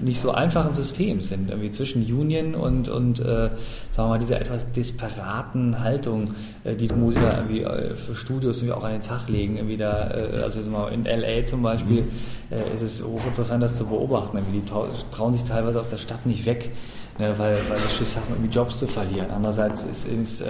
nicht 0.03 0.21
so 0.21 0.31
einfachen 0.31 0.75
Systems 0.75 1.29
sind. 1.29 1.49
Irgendwie 1.49 1.71
zwischen 1.71 2.03
Union 2.03 2.55
und, 2.55 2.89
und 2.89 3.21
äh, 3.21 3.25
sagen 3.25 3.55
wir 3.97 4.09
mal, 4.09 4.19
dieser 4.19 4.41
etwas 4.41 4.71
disparaten 4.73 5.81
Haltung, 5.81 6.35
äh, 6.65 6.75
die, 6.75 6.89
Musiker 6.89 7.33
irgendwie 7.37 7.63
äh, 7.63 7.95
für 7.95 8.15
Studios 8.15 8.59
irgendwie 8.59 8.75
auch 8.75 8.85
an 8.85 8.93
den 8.93 9.03
Tag 9.03 9.29
legen. 9.29 9.57
Irgendwie 9.57 9.77
da, 9.77 10.11
äh, 10.11 10.43
also 10.43 10.61
mal 10.71 10.93
in 10.93 11.05
LA 11.05 11.47
zum 11.47 11.63
Beispiel 11.63 12.03
mhm. 12.03 12.11
äh, 12.51 12.75
ist 12.75 12.83
es 12.83 13.05
hochinteressant, 13.05 13.63
das 13.63 13.77
zu 13.77 13.87
beobachten. 13.87 14.37
Irgendwie 14.37 14.61
die 14.61 14.65
trauen 15.11 15.33
sich 15.33 15.45
teilweise 15.45 15.81
aus 15.81 15.91
der 15.91 15.99
Stadt 15.99 16.27
nicht 16.27 16.47
weg, 16.47 16.73
ne, 17.19 17.35
weil, 17.39 17.57
weil 17.69 17.79
sie 17.79 17.97
Schiss 17.97 18.17
haben, 18.17 18.27
irgendwie 18.31 18.55
Jobs 18.55 18.79
zu 18.79 18.87
verlieren. 18.87 19.31
Andererseits 19.31 19.85
ist, 19.85 20.07
ist 20.07 20.45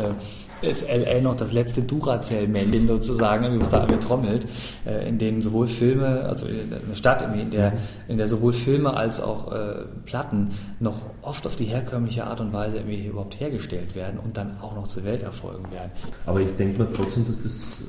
ist 0.66 0.86
LA 0.88 1.20
noch 1.20 1.36
das 1.36 1.52
letzte 1.52 1.82
Duracell-Männchen 1.82 2.86
sozusagen, 2.86 3.60
was 3.60 3.70
da 3.70 3.84
getrommelt, 3.86 4.46
äh, 4.84 5.08
in 5.08 5.18
denen 5.18 5.42
sowohl 5.42 5.66
Filme, 5.66 6.24
also 6.24 6.46
eine 6.46 6.96
Stadt, 6.96 7.22
in 7.34 7.50
der, 7.50 7.72
mhm. 7.72 7.76
in 8.08 8.18
der 8.18 8.28
sowohl 8.28 8.52
Filme 8.52 8.94
als 8.94 9.20
auch 9.20 9.52
äh, 9.52 9.84
Platten 10.04 10.50
noch 10.80 11.00
oft 11.22 11.46
auf 11.46 11.56
die 11.56 11.64
herkömmliche 11.64 12.24
Art 12.24 12.40
und 12.40 12.52
Weise 12.52 12.78
irgendwie 12.78 13.06
überhaupt 13.06 13.38
hergestellt 13.40 13.94
werden 13.94 14.18
und 14.22 14.36
dann 14.36 14.58
auch 14.60 14.74
noch 14.74 14.88
zur 14.88 15.04
Welt 15.04 15.22
erfolgen 15.22 15.70
werden. 15.70 15.90
Aber 16.26 16.40
ich 16.40 16.54
denke 16.56 16.78
mal 16.78 16.88
trotzdem, 16.94 17.26
dass 17.26 17.42
das, 17.42 17.84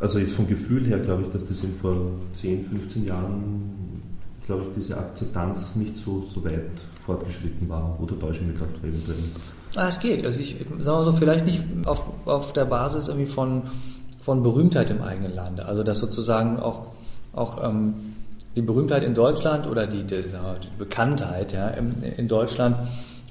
also 0.00 0.18
jetzt 0.18 0.32
vom 0.32 0.46
Gefühl 0.46 0.86
her 0.86 0.98
glaube 0.98 1.22
ich, 1.22 1.28
dass 1.28 1.46
das 1.46 1.62
eben 1.62 1.74
vor 1.74 1.96
10, 2.34 2.64
15 2.66 3.04
Jahren, 3.06 4.02
glaube 4.46 4.62
ich, 4.64 4.68
diese 4.76 4.96
Akzeptanz 4.96 5.76
nicht 5.76 5.96
so, 5.96 6.22
so 6.22 6.44
weit 6.44 6.70
fortgeschritten 7.04 7.68
war. 7.68 7.98
Oder 8.00 8.18
täusche 8.18 8.40
ich 8.40 8.48
mich 8.48 8.58
gerade 8.58 8.72
eventuell? 8.82 9.16
Ah, 9.78 9.86
es 9.88 10.00
geht. 10.00 10.24
Also 10.26 10.40
ich 10.40 10.56
sage 10.80 10.98
mal 10.98 11.04
so, 11.04 11.12
vielleicht 11.12 11.46
nicht 11.46 11.62
auf, 11.86 12.02
auf 12.26 12.52
der 12.52 12.64
Basis 12.64 13.06
irgendwie 13.06 13.30
von, 13.30 13.62
von 14.20 14.42
Berühmtheit 14.42 14.90
im 14.90 15.02
eigenen 15.02 15.32
Lande. 15.34 15.66
Also 15.66 15.84
dass 15.84 16.00
sozusagen 16.00 16.58
auch, 16.58 16.86
auch 17.32 17.62
ähm, 17.62 17.94
die 18.56 18.62
Berühmtheit 18.62 19.04
in 19.04 19.14
Deutschland 19.14 19.68
oder 19.68 19.86
die, 19.86 20.02
die, 20.02 20.22
die 20.22 20.78
Bekanntheit 20.78 21.52
ja, 21.52 21.68
in, 21.68 22.02
in 22.02 22.26
Deutschland 22.26 22.76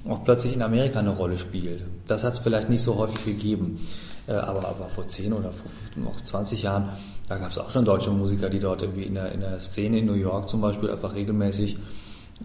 auch 0.08 0.24
plötzlich 0.24 0.54
in 0.54 0.62
Amerika 0.62 1.00
eine 1.00 1.10
Rolle 1.10 1.36
spielt. 1.36 1.82
Das 2.06 2.24
hat 2.24 2.32
es 2.32 2.38
vielleicht 2.38 2.70
nicht 2.70 2.82
so 2.82 2.96
häufig 2.96 3.26
gegeben. 3.26 3.86
Äh, 4.26 4.32
aber, 4.32 4.66
aber 4.66 4.88
vor 4.88 5.06
10 5.06 5.34
oder 5.34 5.52
vor 5.52 5.70
noch 5.96 6.18
20 6.18 6.62
Jahren, 6.62 6.88
da 7.28 7.36
gab 7.36 7.50
es 7.50 7.58
auch 7.58 7.68
schon 7.68 7.84
deutsche 7.84 8.10
Musiker, 8.10 8.48
die 8.48 8.58
dort 8.58 8.80
irgendwie 8.80 9.04
in 9.04 9.14
der, 9.14 9.32
in 9.32 9.40
der 9.40 9.60
Szene 9.60 9.98
in 9.98 10.06
New 10.06 10.14
York 10.14 10.48
zum 10.48 10.62
Beispiel 10.62 10.90
einfach 10.90 11.14
regelmäßig 11.14 11.76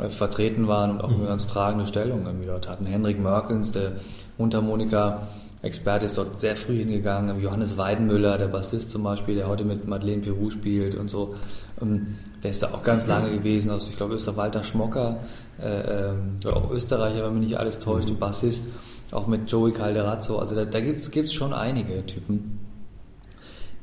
vertreten 0.09 0.67
waren 0.67 0.91
und 0.91 1.01
auch 1.01 1.11
eine 1.11 1.27
ganz 1.27 1.45
tragende 1.47 1.85
Stellung 1.85 2.25
irgendwie 2.25 2.47
dort 2.47 2.67
hatten. 2.67 2.85
Henrik 2.85 3.19
Merkens, 3.19 3.71
der 3.71 3.93
Mundharmonika, 4.37 5.27
Experte 5.63 6.07
ist 6.07 6.17
dort 6.17 6.41
sehr 6.41 6.57
früh 6.57 6.79
hingegangen. 6.79 7.39
Johannes 7.39 7.77
Weidenmüller, 7.77 8.37
der 8.37 8.47
Bassist 8.47 8.91
zum 8.91 9.03
Beispiel, 9.03 9.35
der 9.35 9.47
heute 9.47 9.63
mit 9.63 9.87
Madeleine 9.87 10.21
Pirou 10.21 10.49
spielt 10.49 10.93
und 10.93 11.09
so. 11.09 11.35
Ähm, 11.81 12.17
der 12.43 12.51
ist 12.51 12.61
da 12.61 12.73
auch 12.73 12.83
ganz 12.83 13.07
lange 13.07 13.31
gewesen. 13.31 13.71
Also 13.71 13.89
ich 13.89 13.95
glaube, 13.95 14.15
Öster 14.15 14.35
Walter 14.35 14.61
Schmocker, 14.61 15.21
äh, 15.61 16.09
äh, 16.09 16.13
auch 16.51 16.69
Österreicher, 16.69 17.23
wenn 17.23 17.39
mich 17.39 17.47
nicht 17.47 17.57
alles 17.57 17.79
täuscht, 17.79 18.09
mhm. 18.09 18.19
Bassist, 18.19 18.67
auch 19.11 19.27
mit 19.27 19.49
Joey 19.49 19.71
Calderazzo. 19.71 20.37
Also 20.37 20.53
da, 20.53 20.65
da 20.65 20.81
gibt 20.81 21.05
es 21.15 21.33
schon 21.33 21.53
einige 21.53 22.05
Typen. 22.05 22.59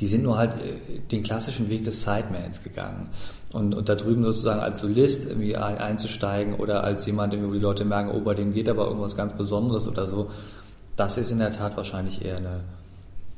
Die 0.01 0.07
sind 0.07 0.23
nur 0.23 0.39
halt 0.39 0.53
äh, 0.53 0.99
den 1.11 1.23
klassischen 1.23 1.69
Weg 1.69 1.85
des 1.85 2.03
Sidemans 2.03 2.63
gegangen. 2.63 3.09
Und, 3.53 3.75
und 3.75 3.89
da 3.89 3.95
drüben 3.95 4.25
sozusagen 4.25 4.61
als 4.61 4.81
Solist 4.81 5.29
irgendwie 5.29 5.57
einzusteigen 5.57 6.55
oder 6.55 6.85
als 6.85 7.05
jemand, 7.07 7.35
wo 7.43 7.53
die 7.53 7.59
Leute 7.59 7.85
merken, 7.85 8.11
oh, 8.15 8.21
bei 8.21 8.35
dem 8.35 8.53
geht 8.53 8.69
aber 8.69 8.87
irgendwas 8.87 9.17
ganz 9.17 9.33
Besonderes 9.37 9.89
oder 9.89 10.07
so, 10.07 10.31
das 10.97 11.19
ist 11.19 11.31
in 11.31 11.39
der 11.39 11.51
Tat 11.51 11.77
wahrscheinlich 11.77 12.25
eher 12.25 12.37
eine 12.37 12.61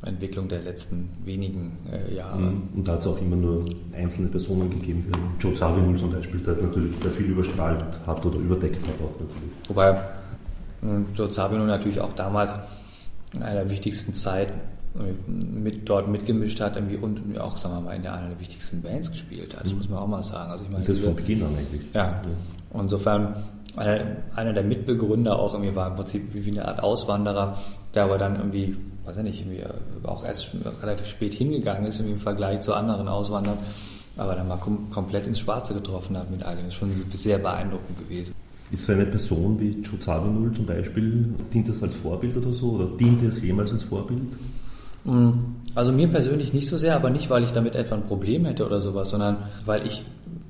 Entwicklung 0.04 0.49
der 0.49 0.62
letzten 0.62 1.11
wenigen 1.25 1.78
äh, 1.90 2.14
Jahre. 2.14 2.38
Mhm. 2.38 2.69
Und 2.75 2.88
da 2.88 2.92
hat 2.92 3.00
es 3.00 3.07
auch 3.07 3.21
immer 3.21 3.37
nur 3.37 3.64
einzelne 3.97 4.28
Personen 4.28 4.69
gegeben. 4.69 5.07
Joe 5.38 5.54
Zawinul 5.54 5.97
zum 5.97 6.11
Beispiel, 6.11 6.40
der 6.40 6.57
natürlich 6.57 6.99
sehr 7.00 7.12
viel 7.12 7.26
überstrahlt 7.26 7.85
hat 8.07 8.26
oder 8.26 8.37
überdeckt 8.37 8.83
hat 8.87 8.95
auch 8.97 9.21
natürlich. 9.21 9.52
Wobei 9.69 9.90
äh, 9.90 11.14
Joe 11.14 11.31
Zawinul 11.31 11.69
natürlich 11.69 12.00
auch 12.00 12.12
damals 12.14 12.54
in 13.33 13.42
einer 13.42 13.71
wichtigsten 13.71 14.12
Zeit 14.14 14.52
mit 14.94 15.88
dort 15.88 16.08
mitgemischt 16.08 16.61
hat 16.61 16.76
irgendwie 16.76 16.96
und 16.96 17.38
auch, 17.38 17.56
sagen 17.56 17.76
wir 17.76 17.80
mal, 17.80 17.96
in 17.96 18.06
einer 18.06 18.28
der 18.28 18.40
wichtigsten 18.40 18.82
Bands 18.82 19.11
gespielt 19.11 19.54
hat. 19.54 19.64
Das 19.64 19.72
mhm. 19.72 19.78
muss 19.78 19.88
man 19.88 19.99
auch 20.00 20.06
mal 20.06 20.22
sagen. 20.22 20.50
Also 20.50 20.64
ich 20.64 20.70
meine, 20.70 20.84
das 20.84 20.96
diese, 20.96 21.06
von 21.06 21.16
Beginn 21.16 21.42
an 21.42 21.56
eigentlich. 21.56 21.82
Ja. 21.94 22.02
ja. 22.02 22.22
Insofern 22.78 23.34
einer, 23.76 24.16
einer 24.34 24.52
der 24.52 24.62
Mitbegründer 24.62 25.38
auch 25.38 25.54
irgendwie 25.54 25.75
war 25.75 25.88
im 25.88 25.96
Prinzip 25.96 26.34
wie 26.34 26.50
eine 26.50 26.66
Art 26.66 26.82
Auswanderer, 26.82 27.58
der 27.94 28.04
aber 28.04 28.18
dann 28.18 28.37
irgendwie, 28.37 28.76
weiß 29.04 29.16
ich 29.18 29.22
nicht, 29.22 29.40
irgendwie 29.40 29.61
äh, 29.61 30.06
auch 30.06 30.25
erst 30.25 30.50
relativ 30.82 31.06
spät 31.06 31.34
hingegangen 31.34 31.87
ist 31.87 32.00
im 32.00 32.18
Vergleich 32.18 32.61
zu 32.61 32.75
anderen 32.75 33.08
Auswanderern, 33.08 33.58
aber 34.16 34.34
dann 34.34 34.49
mal 34.49 34.58
kom 34.58 34.90
komplett 34.90 35.26
ins 35.26 35.38
Schwarze 35.38 35.72
getroffen 35.72 36.18
hat 36.18 36.30
mit 36.30 36.44
allem. 36.44 36.64
Das 36.64 36.68
ist 36.68 36.75
schon 36.75 36.90
sehr 37.14 37.38
beeindruckend 37.38 37.99
gewesen. 37.99 38.34
Ist 38.70 38.87
so 38.87 38.92
eine 38.92 39.04
Person 39.04 39.61
wie 39.61 39.70
Joe 39.82 40.00
Zawinul 40.00 40.52
zum 40.52 40.64
Beispiel, 40.64 41.34
dient 41.52 41.68
das 41.68 41.82
als 41.82 41.94
Vorbild 41.94 42.37
oder 42.37 42.52
so? 42.52 42.72
Oder 42.72 42.87
dient 42.96 43.22
es 43.22 43.42
jemals 43.42 43.72
als 43.72 43.82
Vorbild? 43.82 44.32
Mm, 45.04 45.30
also 45.75 45.92
mir 45.92 46.09
persönlich 46.09 46.52
nicht 46.52 46.68
so 46.68 46.76
sehr, 46.76 46.94
aber 46.94 47.11
nicht, 47.11 47.30
weil 47.30 47.44
ich 47.44 47.52
damit 47.52 47.75
etwa 47.75 47.97
ein 47.97 48.04
Problem 48.04 48.44
hätte 48.44 48.66
oder 48.66 48.80
sowas, 48.80 49.11
sondern 49.11 49.38
weil 49.64 49.87
ich 49.87 50.04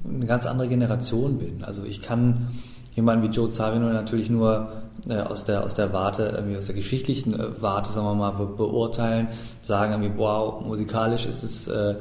eine 0.05 0.27
ganz 0.27 0.47
andere 0.47 0.69
Generation 0.69 1.39
bin. 1.39 1.65
Also 1.65 1.85
ich 1.85 2.03
kann 2.03 2.49
jemanden 2.95 3.29
wie 3.29 3.35
Joe 3.35 3.51
Zavino 3.51 3.87
natürlich 3.93 4.31
nur 4.31 4.73
äh, 5.09 5.21
aus 5.21 5.45
der 5.45 5.65
aus 5.65 5.75
der 5.75 5.93
Warte, 5.93 6.33
irgendwie 6.37 6.57
aus 6.57 6.67
der 6.67 6.75
geschichtlichen 6.75 7.39
äh, 7.39 7.63
Warte, 7.63 7.91
sagen 7.91 8.07
wir 8.07 8.15
mal, 8.15 8.33
be 8.33 8.47
beurteilen, 8.47 9.29
sagen 9.63 9.93
irgendwie, 9.93 10.19
wow, 10.19 10.65
musikalisch 10.65 11.27
ist 11.27 11.43
es 11.43 11.69
äh, 11.69 11.95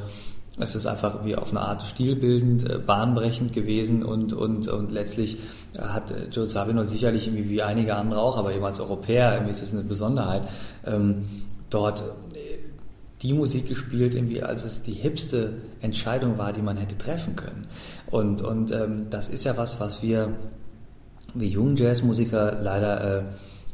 es 0.59 0.85
einfach 0.85 1.25
wie 1.25 1.35
auf 1.35 1.51
eine 1.51 1.61
Art 1.61 1.81
stilbildend, 1.83 2.69
äh, 2.69 2.77
bahnbrechend 2.77 3.53
gewesen 3.53 4.03
und, 4.03 4.33
und, 4.33 4.67
und 4.67 4.91
letztlich 4.91 5.37
hat 5.79 6.13
Joe 6.31 6.45
Savino 6.45 6.83
sicherlich 6.85 7.27
irgendwie 7.27 7.49
wie 7.49 7.63
einige 7.63 7.95
andere 7.95 8.21
auch, 8.21 8.37
aber 8.37 8.53
eben 8.53 8.63
als 8.63 8.79
Europäer 8.79 9.33
irgendwie 9.33 9.51
ist 9.51 9.63
es 9.63 9.73
eine 9.73 9.83
Besonderheit, 9.83 10.43
ähm, 10.85 11.25
dort 11.71 12.03
die 13.21 13.33
Musik 13.33 13.67
gespielt, 13.67 14.15
irgendwie 14.15 14.41
als 14.41 14.65
es 14.65 14.81
die 14.81 14.93
hipste 14.93 15.53
Entscheidung 15.79 16.37
war, 16.37 16.53
die 16.53 16.61
man 16.61 16.77
hätte 16.77 16.97
treffen 16.97 17.35
können. 17.35 17.67
Und, 18.09 18.41
und 18.41 18.71
ähm, 18.71 19.07
das 19.09 19.29
ist 19.29 19.45
ja 19.45 19.57
was, 19.57 19.79
was 19.79 20.01
wir 20.01 20.35
wir 21.33 21.47
jungen 21.47 21.77
Jazzmusiker 21.77 22.59
leider, 22.61 23.19
äh, 23.19 23.23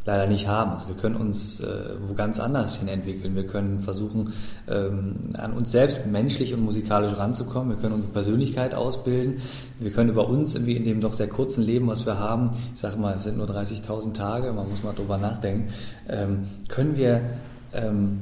leider 0.06 0.28
nicht 0.28 0.48
haben. 0.48 0.74
Also 0.74 0.90
wir 0.90 0.96
können 0.96 1.16
uns 1.16 1.60
äh, 1.60 1.96
wo 2.08 2.14
ganz 2.14 2.40
anders 2.40 2.78
hin 2.78 2.88
entwickeln. 2.88 3.36
Wir 3.36 3.48
können 3.48 3.80
versuchen, 3.80 4.34
ähm, 4.68 5.16
an 5.34 5.54
uns 5.54 5.72
selbst 5.72 6.06
menschlich 6.06 6.54
und 6.54 6.62
musikalisch 6.64 7.18
ranzukommen. 7.18 7.76
Wir 7.76 7.82
können 7.82 7.96
unsere 7.96 8.14
Persönlichkeit 8.14 8.76
ausbilden. 8.76 9.42
Wir 9.80 9.92
können 9.92 10.10
über 10.10 10.28
uns 10.28 10.56
irgendwie 10.56 10.78
in 10.78 10.84
dem 10.84 11.02
doch 11.02 11.14
sehr 11.14 11.30
kurzen 11.30 11.64
Leben, 11.64 11.88
was 11.88 12.06
wir 12.06 12.20
haben, 12.20 12.52
ich 12.74 12.80
sage 12.80 12.98
mal, 12.98 13.16
es 13.16 13.24
sind 13.24 13.38
nur 13.38 13.48
30.000 13.48 14.14
Tage, 14.14 14.54
man 14.54 14.70
muss 14.70 14.84
mal 14.84 14.94
drüber 14.94 15.18
nachdenken, 15.18 15.74
ähm, 16.08 16.48
können 16.68 16.96
wir 16.96 17.22
ähm, 17.78 18.20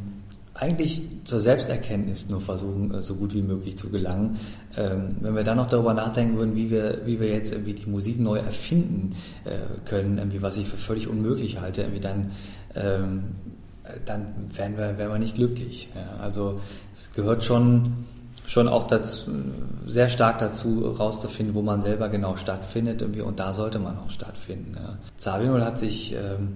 eigentlich 0.56 1.02
zur 1.26 1.42
Selbsterkenntnis 1.42 2.30
nur 2.30 2.40
versuchen, 2.40 2.94
äh, 2.94 3.02
so 3.02 3.16
gut 3.16 3.34
wie 3.34 3.42
möglich 3.42 3.78
zu 3.78 3.90
gelangen. 3.90 4.40
Ähm, 4.78 5.18
wenn 5.20 5.36
wir 5.36 5.44
dann 5.44 5.58
noch 5.58 5.68
darüber 5.68 5.94
nachdenken 5.94 6.38
würden, 6.38 6.56
wie 6.56 6.72
wir, 6.72 7.02
wie 7.06 7.20
wir 7.20 7.28
jetzt 7.28 7.52
irgendwie 7.52 7.74
die 7.74 7.90
Musik 7.90 8.20
neu 8.20 8.38
erfinden 8.38 9.16
äh, 9.44 9.58
können, 9.84 10.18
irgendwie, 10.18 10.42
was 10.42 10.58
ich 10.58 10.68
für 10.68 10.78
völlig 10.78 11.08
unmöglich 11.08 11.60
halte, 11.60 11.82
irgendwie 11.82 12.00
dann, 12.00 12.32
ähm, 12.74 13.24
dann 14.06 14.28
wären 14.54 14.78
wir, 14.78 14.98
wären 14.98 15.12
wir 15.12 15.20
nicht 15.20 15.36
glücklich. 15.36 15.90
Ja, 15.94 16.24
also 16.24 16.62
es 16.94 17.12
gehört 17.14 17.44
schon, 17.44 18.06
schon 18.46 18.70
auch 18.70 18.88
dazu, 18.88 19.30
sehr 19.86 20.08
stark 20.08 20.40
dazu, 20.40 20.86
rauszufinden, 20.88 21.54
wo 21.54 21.62
man 21.62 21.82
selber 21.82 22.08
genau 22.08 22.38
stattfindet 22.38 23.02
irgendwie, 23.02 23.22
und 23.22 23.40
da 23.40 23.54
sollte 23.54 23.78
man 23.80 23.98
auch 23.98 24.10
stattfinden. 24.10 24.76
Ja. 24.76 24.98
Zabinol 25.18 25.64
hat 25.66 25.78
sich 25.78 26.14
ähm, 26.14 26.54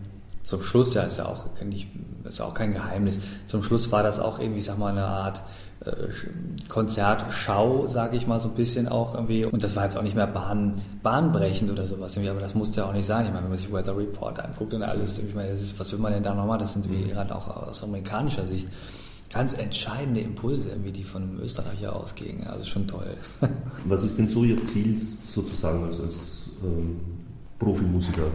zum 0.50 0.64
Schluss, 0.64 0.96
ja, 0.96 1.04
ist 1.04 1.20
ja 1.20 1.28
auch, 1.28 1.46
nicht, 1.64 1.88
ist 2.24 2.42
auch 2.42 2.56
kein 2.56 2.74
Geheimnis, 2.74 3.20
zum 3.46 3.62
Schluss 3.62 3.92
war 3.92 4.02
das 4.02 4.20
auch 4.20 4.40
irgendwie, 4.40 4.62
sag 4.62 4.80
mal, 4.80 4.92
eine 4.92 5.06
Art 5.06 5.44
äh, 5.86 5.92
Konzertschau, 6.68 7.86
sage 7.86 8.18
ich 8.18 8.26
mal 8.26 8.40
so 8.40 8.50
ein 8.50 8.56
bisschen 8.56 8.88
auch 8.88 9.14
irgendwie. 9.14 9.46
Und 9.46 9.64
das 9.64 9.76
war 9.76 9.84
jetzt 9.84 9.96
auch 9.96 10.02
nicht 10.02 10.16
mehr 10.16 10.26
bahn, 10.26 10.82
bahnbrechend 11.04 11.72
oder 11.72 11.86
sowas 11.86 12.16
irgendwie, 12.16 12.32
aber 12.32 12.42
das 12.42 12.56
musste 12.56 12.82
ja 12.82 12.88
auch 12.88 12.94
nicht 12.94 13.06
sein. 13.06 13.28
Ich 13.28 13.32
meine, 13.32 13.44
wenn 13.44 13.52
man 13.52 13.60
sich 13.60 13.72
Weather 13.72 13.96
Report 13.96 14.40
anguckt 14.40 14.74
und 14.74 14.82
alles, 14.82 15.20
ich 15.20 15.36
meine, 15.36 15.52
das 15.52 15.62
ist, 15.62 15.80
was 15.80 15.92
will 15.92 16.00
man 16.00 16.14
denn 16.14 16.24
da 16.24 16.34
nochmal? 16.34 16.58
Das 16.58 16.74
sind 16.74 16.90
wie 16.90 17.10
gerade 17.10 17.36
auch 17.36 17.68
aus 17.68 17.84
amerikanischer 17.84 18.46
Sicht 18.46 18.68
ganz 19.32 19.54
entscheidende 19.54 20.22
Impulse, 20.22 20.70
irgendwie, 20.70 20.92
die 20.92 21.04
von 21.04 21.22
einem 21.22 21.40
Österreicher 21.42 21.96
ausgingen. 21.96 22.48
Also 22.48 22.66
schon 22.66 22.88
toll. 22.88 23.16
Was 23.86 24.04
ist 24.04 24.18
denn 24.18 24.28
so 24.28 24.44
Ihr 24.44 24.62
Ziel 24.64 25.00
sozusagen 25.28 25.84
als, 25.84 26.00
als 26.00 26.48
ähm, 26.64 27.00
Profimusiker? 27.60 28.32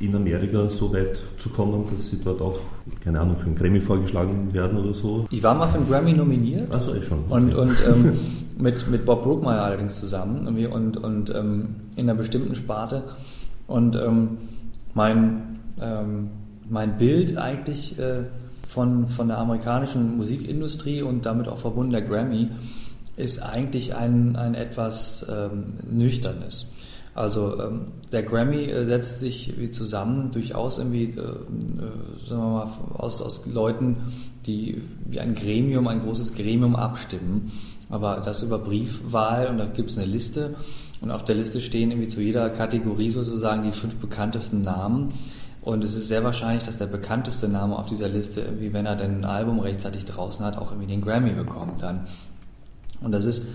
In 0.00 0.14
Amerika 0.14 0.68
so 0.68 0.92
weit 0.92 1.22
zu 1.38 1.48
kommen, 1.48 1.84
dass 1.90 2.06
sie 2.06 2.20
dort 2.22 2.40
auch, 2.42 2.58
keine 3.02 3.20
Ahnung, 3.20 3.36
für 3.38 3.46
einen 3.46 3.56
Grammy 3.56 3.80
vorgeschlagen 3.80 4.52
werden 4.52 4.78
oder 4.78 4.94
so? 4.94 5.26
Ich 5.30 5.42
war 5.42 5.54
mal 5.54 5.68
für 5.68 5.78
einen 5.78 5.88
Grammy 5.88 6.12
nominiert. 6.12 6.70
Achso, 6.70 6.94
ich 6.94 7.04
schon. 7.04 7.24
Und, 7.28 7.54
und 7.54 7.76
ähm, 7.88 8.12
mit, 8.58 8.88
mit 8.88 9.04
Bob 9.04 9.22
Brookmeyer 9.22 9.62
allerdings 9.62 9.98
zusammen 9.98 10.46
und, 10.46 10.96
und 10.96 11.34
ähm, 11.34 11.76
in 11.96 12.08
einer 12.08 12.18
bestimmten 12.18 12.54
Sparte. 12.54 13.02
Und 13.66 13.96
ähm, 13.96 14.38
mein, 14.94 15.60
ähm, 15.80 16.30
mein 16.68 16.96
Bild 16.96 17.36
eigentlich 17.36 17.98
äh, 17.98 18.24
von, 18.66 19.08
von 19.08 19.28
der 19.28 19.38
amerikanischen 19.38 20.16
Musikindustrie 20.16 21.02
und 21.02 21.26
damit 21.26 21.48
auch 21.48 21.58
verbunden 21.58 21.92
der 21.92 22.02
Grammy 22.02 22.48
ist 23.16 23.42
eigentlich 23.42 23.94
ein, 23.94 24.36
ein 24.36 24.54
etwas 24.54 25.26
ähm, 25.30 25.64
nüchternes. 25.90 26.70
Also 27.16 27.58
ähm, 27.58 27.86
der 28.12 28.22
Grammy 28.22 28.64
äh, 28.64 28.84
setzt 28.84 29.20
sich 29.20 29.58
wie 29.58 29.70
zusammen 29.70 30.30
durchaus 30.32 30.76
irgendwie, 30.76 31.04
äh, 31.04 31.20
äh, 31.20 32.28
sagen 32.28 32.42
wir 32.42 32.50
mal, 32.50 32.70
aus, 32.92 33.22
aus 33.22 33.46
Leuten, 33.46 34.12
die 34.44 34.82
wie 35.06 35.18
ein 35.18 35.34
Gremium, 35.34 35.88
ein 35.88 36.02
großes 36.02 36.34
Gremium 36.34 36.76
abstimmen. 36.76 37.52
Aber 37.88 38.20
das 38.22 38.42
über 38.42 38.58
Briefwahl 38.58 39.46
und 39.46 39.56
da 39.56 39.64
gibt 39.64 39.90
es 39.90 39.96
eine 39.96 40.06
Liste 40.06 40.56
und 41.00 41.10
auf 41.10 41.24
der 41.24 41.36
Liste 41.36 41.62
stehen 41.62 41.90
irgendwie 41.90 42.08
zu 42.08 42.20
jeder 42.20 42.50
Kategorie 42.50 43.08
sozusagen 43.08 43.62
die 43.62 43.72
fünf 43.72 43.96
bekanntesten 43.96 44.60
Namen. 44.60 45.08
Und 45.62 45.84
es 45.84 45.94
ist 45.94 46.08
sehr 46.08 46.22
wahrscheinlich, 46.22 46.64
dass 46.64 46.76
der 46.76 46.86
bekannteste 46.86 47.48
Name 47.48 47.78
auf 47.78 47.86
dieser 47.86 48.10
Liste, 48.10 48.42
irgendwie, 48.42 48.74
wenn 48.74 48.84
er 48.84 48.94
denn 48.94 49.16
ein 49.16 49.24
Album 49.24 49.58
rechtzeitig 49.60 50.04
draußen 50.04 50.44
hat, 50.44 50.58
auch 50.58 50.70
irgendwie 50.70 50.92
den 50.92 51.00
Grammy 51.00 51.32
bekommt 51.32 51.82
dann. 51.82 52.06
Und 53.00 53.12
das 53.12 53.24
ist 53.24 53.46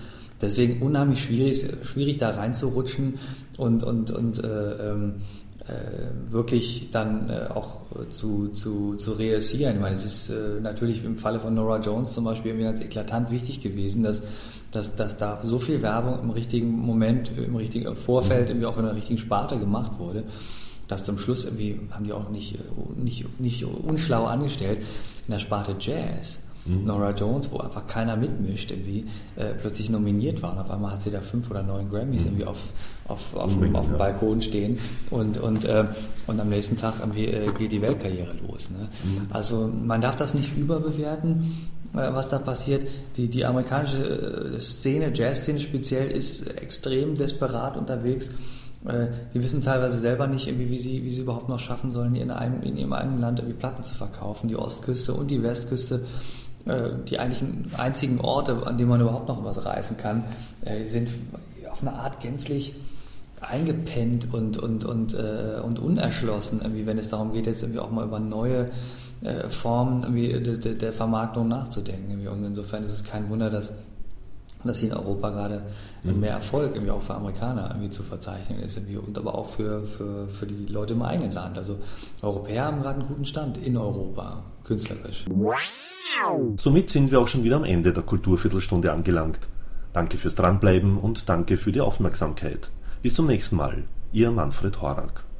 Deswegen 0.41 0.81
unheimlich 0.81 1.23
schwierig, 1.23 1.65
schwierig 1.83 2.17
da 2.17 2.31
reinzurutschen 2.31 3.19
und, 3.57 3.83
und, 3.83 4.11
und 4.11 4.43
äh, 4.43 4.47
ähm, 4.47 5.21
äh, 5.67 6.31
wirklich 6.31 6.89
dann 6.91 7.29
äh, 7.29 7.47
auch 7.53 7.81
zu, 8.11 8.49
zu, 8.49 8.95
zu 8.95 9.11
reüssieren. 9.13 9.75
Ich 9.75 9.81
meine, 9.81 9.95
es 9.95 10.05
ist 10.05 10.29
äh, 10.29 10.59
natürlich 10.61 11.03
im 11.03 11.17
Falle 11.17 11.39
von 11.39 11.53
Nora 11.53 11.79
Jones 11.79 12.13
zum 12.13 12.25
Beispiel 12.25 12.57
ganz 12.57 12.81
eklatant 12.81 13.29
wichtig 13.31 13.61
gewesen, 13.61 14.03
dass, 14.03 14.23
dass, 14.71 14.95
dass 14.95 15.17
da 15.17 15.39
so 15.43 15.59
viel 15.59 15.81
Werbung 15.81 16.19
im 16.19 16.31
richtigen 16.31 16.71
Moment, 16.71 17.31
im 17.37 17.55
richtigen 17.55 17.95
Vorfeld 17.95 18.49
irgendwie 18.49 18.65
auch 18.65 18.77
in 18.77 18.85
der 18.85 18.95
richtigen 18.95 19.19
Sparte 19.19 19.59
gemacht 19.59 19.99
wurde 19.99 20.23
dass 20.87 21.05
zum 21.05 21.17
Schluss 21.17 21.45
irgendwie 21.45 21.79
haben 21.91 22.03
die 22.03 22.11
auch 22.11 22.27
nicht, 22.27 22.57
nicht, 22.97 23.39
nicht 23.39 23.63
unschlau 23.63 24.25
angestellt 24.25 24.79
in 25.25 25.31
der 25.31 25.39
Sparte 25.39 25.77
Jazz 25.79 26.41
mhm. 26.65 26.85
Nora 26.85 27.11
Jones, 27.11 27.51
wo 27.51 27.57
einfach 27.57 27.87
keiner 27.87 28.15
mitmischt, 28.15 28.71
irgendwie 28.71 29.05
äh, 29.35 29.53
plötzlich 29.53 29.89
nominiert 29.89 30.41
war. 30.41 30.53
Und 30.53 30.59
auf 30.59 30.71
einmal 30.71 30.93
hat 30.93 31.01
sie 31.01 31.11
da 31.11 31.21
fünf 31.21 31.49
oder 31.49 31.63
neun 31.63 31.89
Grammys 31.89 32.21
mhm. 32.21 32.27
irgendwie 32.27 32.45
auf, 32.45 32.73
auf, 33.07 33.35
auf, 33.35 33.55
mhm, 33.55 33.75
auf 33.75 33.87
dem 33.87 33.97
Balkon 33.97 34.41
stehen 34.41 34.77
und, 35.09 35.37
und, 35.37 35.65
äh, 35.65 35.85
und 36.27 36.39
am 36.39 36.49
nächsten 36.49 36.77
Tag 36.77 36.95
irgendwie 36.99 37.25
äh, 37.25 37.51
geht 37.57 37.71
die 37.71 37.81
Weltkarriere 37.81 38.35
los. 38.47 38.71
Ne? 38.71 38.89
Mhm. 39.03 39.27
Also 39.31 39.67
man 39.67 40.01
darf 40.01 40.15
das 40.15 40.33
nicht 40.33 40.57
überbewerten 40.57 41.69
äh, 41.93 42.13
was 42.13 42.29
da 42.29 42.39
passiert. 42.39 42.87
Die, 43.17 43.27
die 43.27 43.45
amerikanische 43.45 44.55
äh, 44.55 44.59
Szene, 44.61 45.11
Jazzszene 45.13 45.59
speziell, 45.59 46.09
ist 46.09 46.47
extrem 46.57 47.15
desperat 47.15 47.75
unterwegs. 47.77 48.29
Äh, 48.85 49.07
die 49.33 49.43
wissen 49.43 49.61
teilweise 49.61 49.99
selber 49.99 50.27
nicht, 50.27 50.47
irgendwie, 50.47 50.69
wie, 50.69 50.79
sie, 50.79 51.03
wie 51.03 51.09
sie 51.09 51.21
überhaupt 51.21 51.49
noch 51.49 51.59
schaffen 51.59 51.91
sollen, 51.91 52.15
in, 52.15 52.31
einem, 52.31 52.61
in 52.63 52.77
ihrem 52.77 52.93
eigenen 52.93 53.19
Land 53.19 53.39
irgendwie 53.39 53.57
Platten 53.57 53.83
zu 53.83 53.93
verkaufen. 53.93 54.47
Die 54.47 54.55
Ostküste 54.55 55.13
und 55.13 55.29
die 55.31 55.43
Westküste, 55.43 56.05
die 56.65 57.19
eigentlichen 57.19 57.71
einzigen 57.77 58.19
Orte, 58.19 58.65
an 58.65 58.77
denen 58.77 58.89
man 58.89 59.01
überhaupt 59.01 59.27
noch 59.27 59.43
was 59.43 59.65
reißen 59.65 59.97
kann, 59.97 60.23
sind 60.85 61.09
auf 61.71 61.81
eine 61.81 61.93
Art 61.93 62.19
gänzlich 62.19 62.75
eingepennt 63.39 64.33
und, 64.33 64.57
und, 64.57 64.85
und, 64.85 65.15
und 65.15 65.79
unerschlossen, 65.79 66.61
irgendwie, 66.61 66.85
wenn 66.85 66.97
es 66.97 67.09
darum 67.09 67.33
geht, 67.33 67.47
jetzt 67.47 67.63
irgendwie 67.63 67.79
auch 67.79 67.89
mal 67.89 68.05
über 68.05 68.19
neue 68.19 68.69
äh, 69.21 69.49
Form 69.49 70.01
der, 70.15 70.73
der 70.73 70.93
Vermarktung 70.93 71.47
nachzudenken. 71.47 72.27
Und 72.27 72.43
insofern 72.43 72.83
ist 72.83 72.91
es 72.91 73.03
kein 73.03 73.29
Wunder, 73.29 73.51
dass 73.51 73.71
dass 74.67 74.79
hier 74.79 74.91
in 74.91 74.97
Europa 74.97 75.29
gerade 75.29 75.63
mhm. 76.03 76.19
mehr 76.19 76.33
Erfolg 76.33 76.73
irgendwie 76.73 76.91
auch 76.91 77.01
für 77.01 77.15
Amerikaner 77.15 77.69
irgendwie 77.69 77.89
zu 77.89 78.03
verzeichnen 78.03 78.59
ist 78.59 78.77
irgendwie 78.77 78.97
und 78.97 79.17
aber 79.17 79.35
auch 79.35 79.49
für, 79.49 79.85
für, 79.85 80.27
für 80.27 80.45
die 80.45 80.65
Leute 80.65 80.93
im 80.93 81.01
eigenen 81.01 81.31
Land. 81.31 81.57
Also 81.57 81.77
Europäer 82.21 82.65
haben 82.65 82.81
gerade 82.81 82.99
einen 82.99 83.07
guten 83.07 83.25
Stand 83.25 83.57
in 83.57 83.77
Europa, 83.77 84.43
künstlerisch. 84.63 85.25
Somit 86.57 86.89
sind 86.89 87.11
wir 87.11 87.19
auch 87.19 87.27
schon 87.27 87.43
wieder 87.43 87.57
am 87.57 87.63
Ende 87.63 87.93
der 87.93 88.03
Kulturviertelstunde 88.03 88.91
angelangt. 88.91 89.39
Danke 89.93 90.17
fürs 90.17 90.35
Dranbleiben 90.35 90.97
und 90.97 91.27
danke 91.27 91.57
für 91.57 91.71
die 91.71 91.81
Aufmerksamkeit. 91.81 92.69
Bis 93.01 93.15
zum 93.15 93.27
nächsten 93.27 93.55
Mal. 93.55 93.83
Ihr 94.13 94.31
Manfred 94.31 94.81
Horak. 94.81 95.23